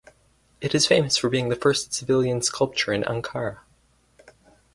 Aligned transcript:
It 0.61 0.73
is 0.73 0.87
famous 0.87 1.15
for 1.15 1.29
being 1.29 1.49
the 1.49 1.55
first 1.55 1.93
civilian 1.93 2.41
sculpture 2.41 2.91
in 2.91 3.03
Ankara. 3.03 3.59